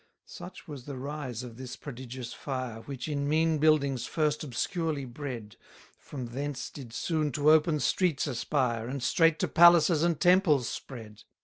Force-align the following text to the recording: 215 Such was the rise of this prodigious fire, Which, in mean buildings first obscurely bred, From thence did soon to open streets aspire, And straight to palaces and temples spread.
215 0.25 0.25
Such 0.63 0.67
was 0.67 0.85
the 0.85 0.97
rise 0.97 1.43
of 1.43 1.57
this 1.57 1.75
prodigious 1.75 2.33
fire, 2.33 2.81
Which, 2.87 3.07
in 3.07 3.29
mean 3.29 3.59
buildings 3.59 4.07
first 4.07 4.43
obscurely 4.43 5.05
bred, 5.05 5.57
From 5.99 6.25
thence 6.29 6.71
did 6.71 6.91
soon 6.91 7.31
to 7.33 7.51
open 7.51 7.79
streets 7.79 8.25
aspire, 8.25 8.87
And 8.87 9.03
straight 9.03 9.37
to 9.41 9.47
palaces 9.47 10.01
and 10.01 10.19
temples 10.19 10.67
spread. 10.67 11.21